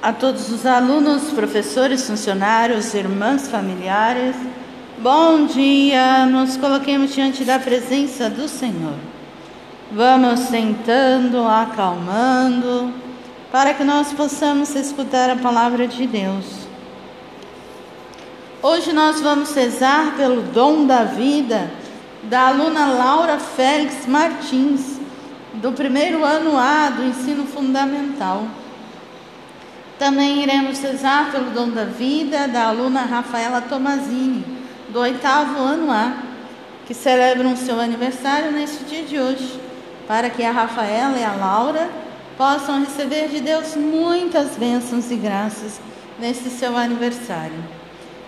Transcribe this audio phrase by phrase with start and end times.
[0.00, 4.36] a todos os alunos, professores, funcionários, irmãs, familiares.
[4.98, 8.94] Bom dia, nos coloquemos diante da presença do Senhor.
[9.90, 12.92] Vamos sentando, acalmando,
[13.50, 16.44] para que nós possamos escutar a palavra de Deus.
[18.62, 21.70] Hoje nós vamos rezar pelo dom da vida
[22.24, 24.98] da aluna Laura Félix Martins,
[25.54, 28.44] do primeiro ano A do ensino fundamental.
[29.98, 34.44] Também iremos rezar pelo dom da vida da aluna Rafaela Tomazini,
[34.90, 36.12] do oitavo ano A,
[36.86, 39.60] que celebram seu aniversário neste dia de hoje,
[40.06, 41.90] para que a Rafaela e a Laura
[42.36, 45.80] possam receber de Deus muitas bênçãos e graças
[46.20, 47.58] neste seu aniversário.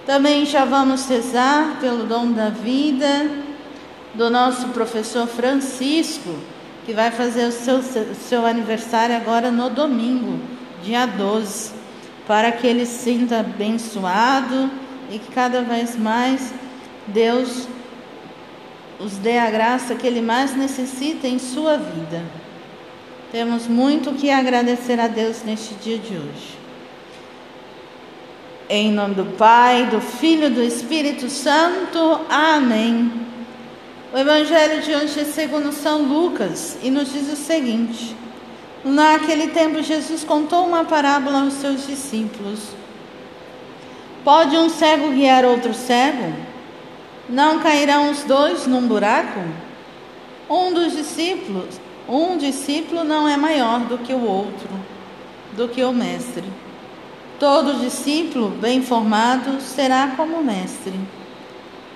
[0.05, 3.30] Também já vamos rezar pelo dom da vida
[4.13, 6.35] do nosso professor Francisco,
[6.85, 11.73] que vai fazer o seu, seu aniversário agora no domingo dia 12,
[12.27, 14.71] para que ele sinta abençoado
[15.10, 16.52] e que cada vez mais
[17.07, 17.66] Deus
[18.99, 22.23] os dê a graça que ele mais necessita em sua vida.
[23.32, 26.59] Temos muito que agradecer a Deus neste dia de hoje.
[28.68, 32.21] Em nome do Pai, do Filho e do Espírito Santo.
[32.29, 33.10] Amém.
[34.12, 38.15] O Evangelho de hoje é segundo São Lucas e nos diz o seguinte:
[38.85, 42.61] Naquele tempo, Jesus contou uma parábola aos seus discípulos.
[44.25, 46.33] Pode um cego guiar outro cego?
[47.29, 49.41] Não cairão os dois num buraco?
[50.49, 54.69] Um dos discípulos, um discípulo não é maior do que o outro,
[55.53, 56.45] do que o mestre.
[57.39, 60.99] Todo discípulo bem formado será como mestre.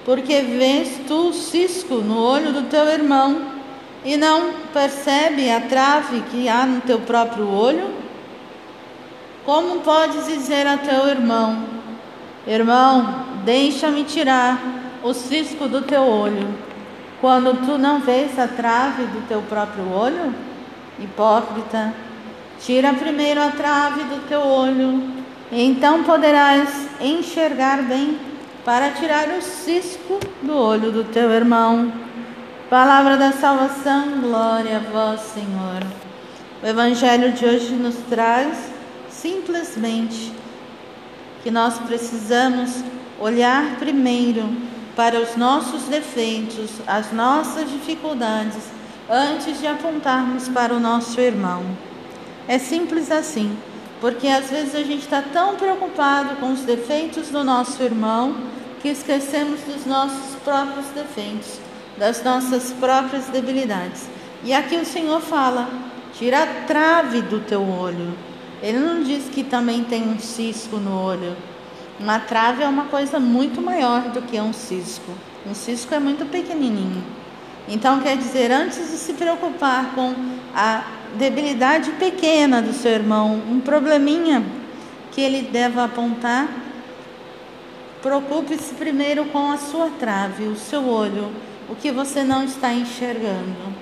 [0.05, 3.53] Porque vês tu o cisco no olho do teu irmão
[4.05, 7.91] e não percebe a trave que há no teu próprio olho?
[9.44, 11.64] Como podes dizer a teu irmão:
[12.47, 14.60] Irmão, deixa-me tirar
[15.02, 16.48] o cisco do teu olho,
[17.20, 20.34] quando tu não vês a trave do teu próprio olho?
[20.98, 21.93] Hipócrita,
[22.60, 25.03] tira primeiro a trave do teu olho,
[25.50, 28.19] e então poderás enxergar bem
[28.64, 32.03] para tirar o cisco do olho do teu irmão.
[32.75, 35.81] Palavra da salvação, glória a vós, Senhor.
[36.61, 38.59] O Evangelho de hoje nos traz
[39.09, 40.33] simplesmente
[41.45, 42.83] que nós precisamos
[43.21, 44.53] olhar primeiro
[44.97, 48.65] para os nossos defeitos, as nossas dificuldades,
[49.09, 51.62] antes de apontarmos para o nosso irmão.
[52.49, 53.56] É simples assim,
[54.01, 58.35] porque às vezes a gente está tão preocupado com os defeitos do nosso irmão
[58.83, 61.62] que esquecemos dos nossos próprios defeitos
[61.99, 64.09] das nossas próprias debilidades.
[64.43, 65.69] E aqui o Senhor fala:
[66.15, 68.15] tira a trave do teu olho.
[68.62, 71.37] Ele não diz que também tem um cisco no olho.
[71.99, 75.12] Uma trave é uma coisa muito maior do que um cisco.
[75.47, 77.05] Um cisco é muito pequenininho.
[77.69, 80.15] Então quer dizer, antes de se preocupar com
[80.55, 80.84] a
[81.16, 84.44] debilidade pequena do seu irmão, um probleminha
[85.12, 86.49] que ele deve apontar,
[88.03, 91.31] preocupe-se primeiro com a sua trave, o seu olho
[91.69, 93.75] o que você não está enxergando.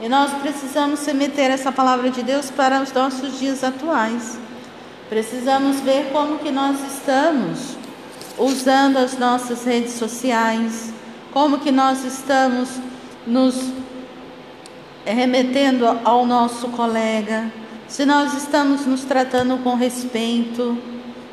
[0.00, 4.38] E nós precisamos meter essa palavra de Deus para os nossos dias atuais.
[5.08, 7.76] Precisamos ver como que nós estamos
[8.38, 10.92] usando as nossas redes sociais,
[11.32, 12.70] como que nós estamos
[13.26, 13.70] nos
[15.04, 17.52] remetendo ao nosso colega,
[17.88, 20.78] se nós estamos nos tratando com respeito,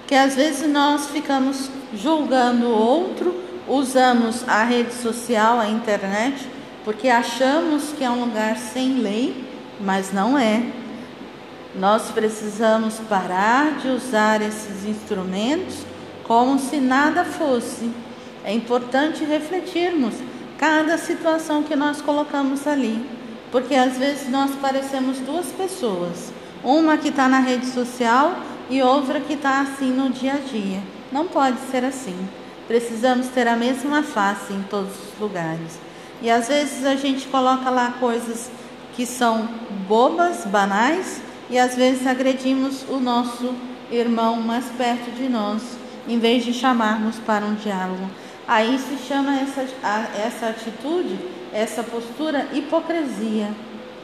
[0.07, 6.47] que às vezes nós ficamos julgando o outro usamos a rede social, a internet,
[6.83, 9.45] porque achamos que é um lugar sem lei,
[9.79, 10.63] mas não é.
[11.75, 15.85] Nós precisamos parar de usar esses instrumentos
[16.23, 17.91] como se nada fosse.
[18.43, 20.15] É importante refletirmos
[20.57, 23.05] cada situação que nós colocamos ali,
[23.51, 26.31] porque às vezes nós parecemos duas pessoas,
[26.63, 28.39] uma que está na rede social
[28.69, 30.81] e outra que está assim no dia a dia.
[31.11, 32.17] Não pode ser assim.
[32.67, 35.79] Precisamos ter a mesma face em todos os lugares.
[36.21, 38.51] E às vezes a gente coloca lá coisas
[38.93, 39.47] que são
[39.87, 43.55] bobas, banais, e às vezes agredimos o nosso
[43.89, 45.61] irmão mais perto de nós,
[46.07, 48.09] em vez de chamarmos para um diálogo.
[48.45, 49.65] Aí se chama essa,
[50.17, 51.17] essa atitude,
[51.53, 53.49] essa postura, hipocrisia.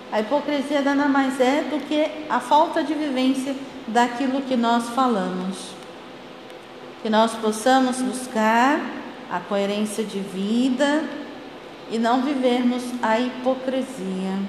[0.10, 3.56] A hipocrisia nada mais é do que a falta de vivência
[3.88, 5.83] daquilo que nós falamos
[7.04, 8.80] que nós possamos buscar
[9.30, 11.04] a coerência de vida
[11.92, 14.40] e não vivermos a hipocrisia.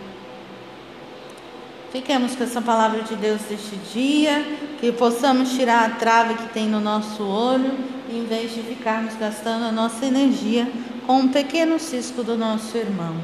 [1.90, 4.44] Fiquemos com essa palavra de Deus deste dia,
[4.80, 7.72] que possamos tirar a trave que tem no nosso olho,
[8.08, 10.70] em vez de ficarmos gastando a nossa energia
[11.06, 13.16] com um pequeno cisco do nosso irmão.